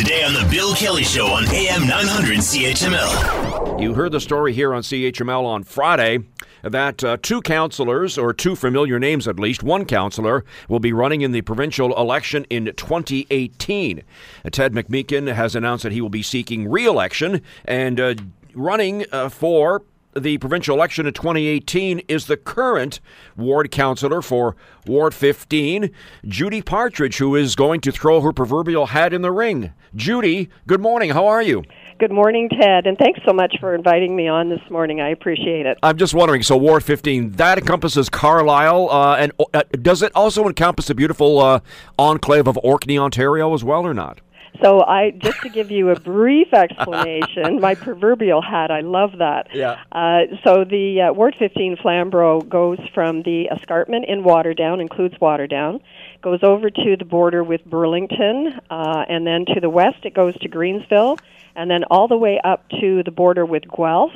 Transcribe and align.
Today 0.00 0.24
on 0.24 0.32
The 0.32 0.48
Bill 0.50 0.74
Kelly 0.74 1.04
Show 1.04 1.26
on 1.26 1.44
AM 1.50 1.86
900 1.86 2.38
CHML. 2.38 3.82
You 3.82 3.92
heard 3.92 4.12
the 4.12 4.20
story 4.20 4.54
here 4.54 4.72
on 4.72 4.80
CHML 4.80 5.44
on 5.44 5.62
Friday 5.62 6.20
that 6.62 7.04
uh, 7.04 7.18
two 7.20 7.42
councillors, 7.42 8.16
or 8.16 8.32
two 8.32 8.56
familiar 8.56 8.98
names 8.98 9.28
at 9.28 9.38
least, 9.38 9.62
one 9.62 9.84
councillor 9.84 10.42
will 10.70 10.80
be 10.80 10.94
running 10.94 11.20
in 11.20 11.32
the 11.32 11.42
provincial 11.42 11.94
election 12.00 12.46
in 12.48 12.72
2018. 12.76 13.98
Uh, 14.42 14.48
Ted 14.48 14.72
McMeekin 14.72 15.34
has 15.34 15.54
announced 15.54 15.82
that 15.82 15.92
he 15.92 16.00
will 16.00 16.08
be 16.08 16.22
seeking 16.22 16.70
re 16.70 16.86
election 16.86 17.42
and 17.66 18.00
uh, 18.00 18.14
running 18.54 19.04
uh, 19.12 19.28
for 19.28 19.82
the 20.16 20.38
provincial 20.38 20.76
election 20.76 21.06
in 21.06 21.12
2018 21.12 22.00
is 22.08 22.26
the 22.26 22.36
current 22.36 23.00
ward 23.36 23.70
councillor 23.70 24.22
for 24.22 24.56
Ward 24.86 25.14
15, 25.14 25.90
Judi 26.24 26.64
Partridge, 26.64 27.18
who 27.18 27.36
is 27.36 27.54
going 27.54 27.80
to 27.82 27.92
throw 27.92 28.20
her 28.20 28.32
proverbial 28.32 28.86
hat 28.86 29.12
in 29.12 29.22
the 29.22 29.30
ring. 29.30 29.72
Judi, 29.94 30.48
good 30.66 30.80
morning. 30.80 31.10
How 31.10 31.26
are 31.26 31.42
you? 31.42 31.62
Good 31.98 32.12
morning, 32.12 32.48
Ted, 32.48 32.86
and 32.86 32.96
thanks 32.96 33.20
so 33.26 33.32
much 33.34 33.56
for 33.60 33.74
inviting 33.74 34.16
me 34.16 34.26
on 34.26 34.48
this 34.48 34.62
morning. 34.70 35.02
I 35.02 35.10
appreciate 35.10 35.66
it. 35.66 35.76
I'm 35.82 35.98
just 35.98 36.14
wondering. 36.14 36.42
So, 36.42 36.56
Ward 36.56 36.82
15 36.82 37.32
that 37.32 37.58
encompasses 37.58 38.08
Carlisle, 38.08 38.88
uh, 38.90 39.16
and 39.16 39.32
uh, 39.52 39.64
does 39.82 40.00
it 40.00 40.10
also 40.14 40.46
encompass 40.46 40.86
the 40.86 40.94
beautiful 40.94 41.38
uh, 41.40 41.60
enclave 41.98 42.48
of 42.48 42.58
Orkney, 42.62 42.98
Ontario, 42.98 43.52
as 43.52 43.62
well, 43.62 43.86
or 43.86 43.92
not? 43.92 44.22
So 44.62 44.82
I 44.84 45.10
just 45.10 45.40
to 45.42 45.48
give 45.48 45.70
you 45.70 45.90
a 45.90 45.98
brief 45.98 46.52
explanation, 46.52 47.60
my 47.60 47.74
proverbial 47.74 48.42
hat. 48.42 48.70
I 48.70 48.80
love 48.80 49.18
that. 49.18 49.48
Yeah. 49.54 49.82
Uh, 49.92 50.22
so 50.44 50.64
the 50.64 51.02
uh, 51.02 51.12
Ward 51.12 51.34
15 51.38 51.76
Flamborough 51.76 52.42
goes 52.42 52.78
from 52.94 53.22
the 53.22 53.44
escarpment 53.44 54.06
in 54.06 54.22
Waterdown, 54.22 54.80
includes 54.80 55.14
Waterdown, 55.16 55.80
goes 56.22 56.40
over 56.42 56.70
to 56.70 56.96
the 56.98 57.04
border 57.04 57.42
with 57.42 57.64
Burlington, 57.64 58.60
uh, 58.70 59.04
and 59.08 59.26
then 59.26 59.44
to 59.46 59.60
the 59.60 59.70
west 59.70 60.04
it 60.04 60.14
goes 60.14 60.36
to 60.40 60.48
Greensville, 60.48 61.18
and 61.54 61.70
then 61.70 61.84
all 61.84 62.08
the 62.08 62.18
way 62.18 62.40
up 62.42 62.68
to 62.80 63.02
the 63.02 63.10
border 63.10 63.44
with 63.46 63.64
Guelph 63.68 64.12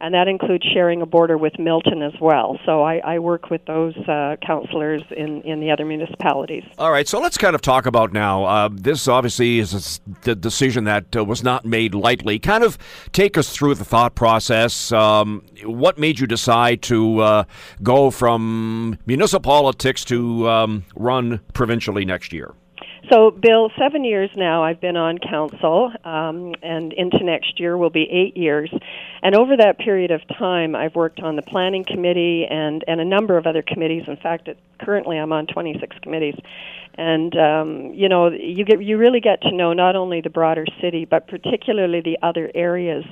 and 0.00 0.14
that 0.14 0.28
includes 0.28 0.64
sharing 0.72 1.02
a 1.02 1.06
border 1.06 1.38
with 1.38 1.58
Milton 1.58 2.02
as 2.02 2.12
well. 2.20 2.58
So 2.64 2.82
I, 2.82 2.98
I 2.98 3.18
work 3.18 3.50
with 3.50 3.64
those 3.66 3.96
uh, 4.08 4.36
councillors 4.46 5.02
in, 5.16 5.42
in 5.42 5.60
the 5.60 5.70
other 5.70 5.84
municipalities. 5.84 6.64
All 6.78 6.92
right, 6.92 7.08
so 7.08 7.20
let's 7.20 7.38
kind 7.38 7.54
of 7.54 7.62
talk 7.62 7.86
about 7.86 8.12
now. 8.12 8.44
Uh, 8.44 8.68
this 8.72 9.08
obviously 9.08 9.58
is 9.58 10.00
a 10.26 10.34
decision 10.34 10.84
that 10.84 11.16
uh, 11.16 11.24
was 11.24 11.42
not 11.42 11.64
made 11.64 11.94
lightly. 11.94 12.38
Kind 12.38 12.64
of 12.64 12.78
take 13.12 13.38
us 13.38 13.50
through 13.50 13.74
the 13.74 13.84
thought 13.84 14.14
process. 14.14 14.92
Um, 14.92 15.42
what 15.64 15.98
made 15.98 16.18
you 16.18 16.26
decide 16.26 16.82
to 16.82 17.20
uh, 17.20 17.44
go 17.82 18.10
from 18.10 18.98
municipal 19.06 19.46
politics 19.46 20.04
to 20.04 20.48
um, 20.48 20.84
run 20.96 21.40
provincially 21.54 22.04
next 22.04 22.32
year? 22.32 22.52
So, 23.10 23.30
Bill, 23.30 23.70
seven 23.78 24.04
years 24.04 24.30
now 24.36 24.64
I've 24.64 24.80
been 24.80 24.96
on 24.96 25.18
council, 25.18 25.92
um, 26.04 26.54
and 26.62 26.92
into 26.92 27.22
next 27.22 27.60
year 27.60 27.76
will 27.76 27.90
be 27.90 28.02
eight 28.10 28.36
years. 28.36 28.68
And 29.22 29.36
over 29.36 29.56
that 29.58 29.78
period 29.78 30.10
of 30.10 30.22
time, 30.36 30.74
I've 30.74 30.96
worked 30.96 31.20
on 31.20 31.36
the 31.36 31.42
planning 31.42 31.84
committee 31.84 32.46
and, 32.50 32.82
and 32.88 33.00
a 33.00 33.04
number 33.04 33.36
of 33.36 33.46
other 33.46 33.62
committees. 33.62 34.04
In 34.08 34.16
fact, 34.16 34.48
it, 34.48 34.58
currently 34.80 35.18
I'm 35.18 35.32
on 35.32 35.46
26 35.46 35.96
committees. 36.02 36.34
And 36.98 37.36
um, 37.36 37.92
you 37.94 38.08
know, 38.08 38.30
you 38.30 38.64
get 38.64 38.82
you 38.82 38.96
really 38.96 39.20
get 39.20 39.42
to 39.42 39.52
know 39.52 39.74
not 39.74 39.96
only 39.96 40.22
the 40.22 40.30
broader 40.30 40.64
city, 40.80 41.04
but 41.04 41.28
particularly 41.28 42.00
the 42.00 42.18
other 42.22 42.50
areas. 42.54 43.04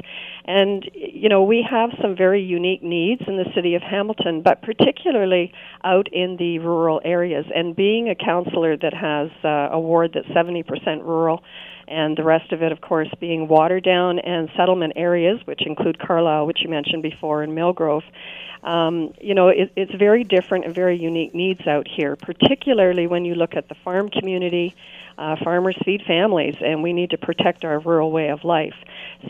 And 0.46 0.88
you 0.94 1.28
know, 1.28 1.42
we 1.42 1.66
have 1.68 1.90
some 2.02 2.16
very 2.16 2.42
unique 2.42 2.82
needs 2.82 3.22
in 3.26 3.36
the 3.36 3.46
city 3.54 3.74
of 3.74 3.82
Hamilton, 3.82 4.42
but 4.42 4.62
particularly 4.62 5.52
out 5.84 6.08
in 6.12 6.36
the 6.36 6.58
rural 6.58 7.00
areas. 7.04 7.46
And 7.54 7.74
being 7.74 8.08
a 8.10 8.14
councillor 8.14 8.76
that 8.76 8.92
has 8.92 9.30
uh, 9.42 9.74
a 9.74 9.80
ward 9.80 10.12
that's 10.14 10.28
70% 10.28 10.64
rural 11.02 11.42
and 11.88 12.16
the 12.16 12.24
rest 12.24 12.52
of 12.52 12.62
it, 12.62 12.72
of 12.72 12.80
course, 12.80 13.08
being 13.20 13.48
Waterdown 13.48 14.20
and 14.24 14.48
settlement 14.56 14.94
areas, 14.96 15.40
which 15.44 15.66
include 15.66 15.98
Carlisle, 15.98 16.46
which 16.46 16.62
you 16.62 16.68
mentioned 16.68 17.02
before, 17.02 17.42
and 17.42 17.56
Millgrove. 17.56 18.04
Um, 18.62 19.12
you 19.20 19.34
know, 19.34 19.48
it, 19.48 19.72
it's 19.76 19.94
very 19.94 20.24
different 20.24 20.64
and 20.64 20.74
very 20.74 20.98
unique 20.98 21.34
needs 21.34 21.66
out 21.66 21.86
here, 21.86 22.16
particularly 22.16 23.06
when 23.06 23.24
you 23.24 23.34
look 23.34 23.54
at 23.56 23.68
the 23.68 23.74
farm 23.74 24.10
community. 24.10 24.74
Uh, 25.16 25.36
farmers 25.44 25.76
feed 25.84 26.02
families, 26.04 26.56
and 26.60 26.82
we 26.82 26.92
need 26.92 27.10
to 27.10 27.18
protect 27.18 27.64
our 27.64 27.78
rural 27.78 28.10
way 28.10 28.30
of 28.30 28.42
life. 28.42 28.74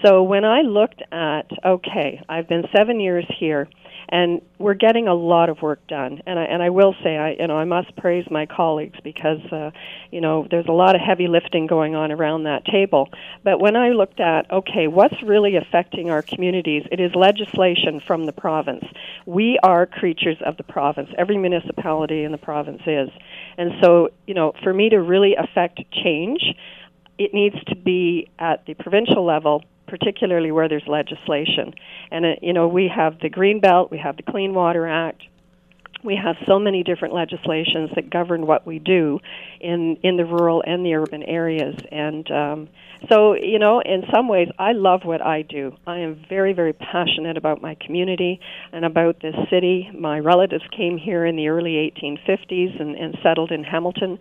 So 0.02 0.22
when 0.22 0.42
I 0.42 0.62
looked 0.62 1.02
at, 1.12 1.46
okay, 1.62 2.22
I've 2.26 2.48
been 2.48 2.64
seven 2.74 3.00
years 3.00 3.26
here 3.38 3.68
and 4.08 4.42
we're 4.58 4.74
getting 4.74 5.08
a 5.08 5.14
lot 5.14 5.48
of 5.48 5.62
work 5.62 5.86
done. 5.86 6.22
And 6.26 6.38
I 6.38 6.44
and 6.44 6.62
I 6.62 6.70
will 6.70 6.94
say, 7.02 7.16
I 7.16 7.36
you 7.38 7.46
know, 7.46 7.56
I 7.56 7.64
must 7.64 7.94
praise 7.96 8.26
my 8.30 8.46
colleagues 8.46 8.98
because 9.02 9.40
uh, 9.52 9.70
you 10.10 10.20
know 10.20 10.46
there's 10.50 10.66
a 10.66 10.72
lot 10.72 10.94
of 10.94 11.00
heavy 11.00 11.28
lifting 11.28 11.66
going 11.66 11.94
on 11.94 12.12
around 12.12 12.44
that 12.44 12.64
table. 12.64 13.08
But 13.42 13.60
when 13.60 13.76
I 13.76 13.90
looked 13.90 14.20
at, 14.20 14.50
okay, 14.50 14.86
what's 14.86 15.20
really 15.22 15.56
affecting 15.56 16.10
our 16.10 16.22
communities? 16.22 16.84
It 16.90 17.00
is 17.00 17.14
legislation 17.14 18.00
from 18.06 18.26
the 18.26 18.32
province. 18.32 18.84
We 19.26 19.58
are 19.62 19.86
creatures 19.86 20.38
of 20.44 20.56
the 20.56 20.64
province. 20.64 21.10
Every 21.16 21.38
municipality 21.38 22.24
in 22.24 22.32
the 22.32 22.38
province 22.38 22.82
is, 22.86 23.10
and 23.58 23.72
so 23.82 24.10
you 24.26 24.34
know, 24.34 24.52
for 24.62 24.72
me 24.72 24.90
to 24.90 25.00
really 25.00 25.34
affect 25.36 25.80
change, 25.92 26.42
it 27.18 27.32
needs 27.32 27.56
to 27.66 27.76
be 27.76 28.28
at 28.38 28.66
the 28.66 28.74
provincial 28.74 29.24
level 29.24 29.62
particularly 29.96 30.50
where 30.50 30.68
there's 30.68 30.88
legislation. 30.88 31.72
And, 32.10 32.24
uh, 32.24 32.28
you 32.42 32.52
know, 32.52 32.66
we 32.66 32.90
have 32.94 33.20
the 33.20 33.28
Green 33.28 33.60
Belt, 33.60 33.92
we 33.92 33.98
have 33.98 34.16
the 34.16 34.24
Clean 34.24 34.52
Water 34.52 34.88
Act, 34.88 35.22
we 36.04 36.16
have 36.16 36.36
so 36.46 36.58
many 36.58 36.82
different 36.82 37.14
legislations 37.14 37.90
that 37.94 38.10
govern 38.10 38.46
what 38.46 38.66
we 38.66 38.78
do 38.78 39.18
in 39.60 39.96
in 40.02 40.16
the 40.16 40.24
rural 40.24 40.62
and 40.66 40.84
the 40.84 40.94
urban 40.94 41.22
areas. 41.22 41.74
And 41.90 42.30
um 42.30 42.68
so 43.10 43.34
you 43.34 43.58
know 43.58 43.80
in 43.80 44.04
some 44.14 44.28
ways 44.28 44.48
i 44.58 44.72
love 44.72 45.00
what 45.04 45.22
i 45.22 45.42
do. 45.42 45.74
I 45.86 45.98
am 45.98 46.24
very 46.28 46.52
very 46.52 46.74
passionate 46.74 47.36
about 47.36 47.62
my 47.62 47.74
community 47.76 48.40
and 48.72 48.84
about 48.84 49.20
this 49.20 49.34
city. 49.50 49.90
My 49.94 50.18
relatives 50.18 50.64
came 50.76 50.98
here 50.98 51.24
in 51.24 51.36
the 51.36 51.48
early 51.48 51.92
1850s 51.96 52.80
and, 52.80 52.96
and 52.96 53.16
settled 53.22 53.50
in 53.50 53.64
hamilton. 53.64 54.18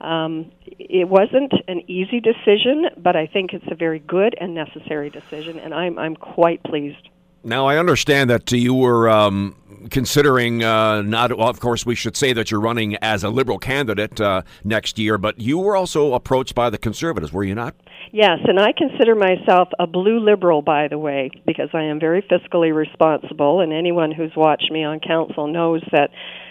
Um, 0.00 0.52
it 0.66 1.08
wasn't 1.08 1.52
an 1.68 1.82
easy 1.88 2.20
decision, 2.20 2.86
but 2.98 3.16
I 3.16 3.26
think 3.26 3.54
it's 3.54 3.64
a 3.70 3.74
very 3.74 3.98
good 3.98 4.34
and 4.38 4.54
necessary 4.54 5.08
decision, 5.08 5.58
and 5.58 5.72
I'm 5.72 5.98
I'm 5.98 6.14
quite 6.14 6.62
pleased. 6.62 7.08
Now 7.46 7.66
I 7.66 7.78
understand 7.78 8.28
that 8.30 8.50
you 8.50 8.74
were 8.74 9.08
um, 9.08 9.54
considering 9.90 10.64
uh, 10.64 11.02
not. 11.02 11.38
Well, 11.38 11.48
of 11.48 11.60
course, 11.60 11.86
we 11.86 11.94
should 11.94 12.16
say 12.16 12.32
that 12.32 12.50
you're 12.50 12.60
running 12.60 12.96
as 12.96 13.22
a 13.22 13.30
liberal 13.30 13.60
candidate 13.60 14.20
uh, 14.20 14.42
next 14.64 14.98
year, 14.98 15.16
but 15.16 15.38
you 15.38 15.56
were 15.60 15.76
also 15.76 16.14
approached 16.14 16.56
by 16.56 16.70
the 16.70 16.78
Conservatives, 16.78 17.32
were 17.32 17.44
you 17.44 17.54
not? 17.54 17.76
Yes, 18.10 18.40
and 18.48 18.58
I 18.58 18.72
consider 18.76 19.14
myself 19.14 19.68
a 19.78 19.86
blue 19.86 20.18
liberal, 20.18 20.60
by 20.60 20.88
the 20.88 20.98
way, 20.98 21.30
because 21.46 21.68
I 21.72 21.84
am 21.84 22.00
very 22.00 22.20
fiscally 22.22 22.74
responsible, 22.74 23.60
and 23.60 23.72
anyone 23.72 24.10
who's 24.10 24.32
watched 24.36 24.72
me 24.72 24.82
on 24.82 24.98
council 24.98 25.46
knows 25.46 25.82
that 25.92 26.10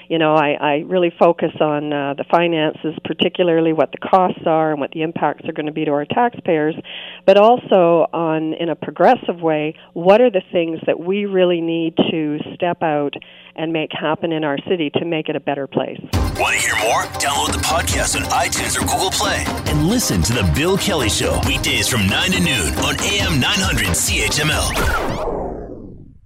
you 0.10 0.18
know, 0.18 0.36
I, 0.36 0.58
I 0.60 0.74
really 0.86 1.12
focus 1.18 1.52
on 1.60 1.92
uh, 1.92 2.14
the 2.16 2.26
finances, 2.30 2.96
particularly 3.04 3.74
what 3.74 3.92
the 3.92 3.98
costs 3.98 4.44
are 4.46 4.72
and 4.72 4.80
what 4.80 4.92
the 4.92 5.02
impacts 5.02 5.48
are 5.48 5.54
going 5.54 5.66
to 5.66 5.72
be 5.72 5.86
to 5.86 5.92
our 5.92 6.06
taxpayers, 6.06 6.76
but 7.26 7.38
also 7.38 8.08
on, 8.14 8.54
in 8.54 8.70
a 8.70 8.76
progressive 8.76 9.42
way, 9.42 9.76
what 9.94 10.22
are 10.22 10.30
the 10.30 10.44
things 10.52 10.80
that 10.86 11.00
we 11.00 11.26
really 11.26 11.62
need 11.62 11.96
to 12.12 12.40
step 12.56 12.82
out 12.84 13.14
and 13.56 13.72
make 13.72 13.92
happen 13.92 14.32
in 14.32 14.44
our 14.44 14.58
city 14.68 14.90
to 14.92 15.06
make 15.06 15.30
it 15.30 15.36
a 15.36 15.40
better 15.40 15.68
place. 15.68 16.00
Want 16.38 16.56
to 16.56 16.62
hear 16.62 16.76
more? 16.84 17.04
Download 17.20 17.54
the 17.54 17.64
podcast 17.64 18.16
on 18.20 18.24
iTunes 18.30 18.78
or 18.78 18.82
Google 18.82 19.12
Play 19.12 19.44
and 19.72 19.88
listen 19.88 20.22
to 20.24 20.34
The 20.34 20.52
Bill 20.56 20.78
Kelly 20.78 21.10
Show 21.10 21.40
weekdays 21.48 21.88
from 21.88 22.08
9 22.08 22.32
to 22.32 22.40
noon 22.40 22.74
on 22.80 23.00
AM 23.00 23.40
900 23.40 23.88
CHML. 23.88 25.35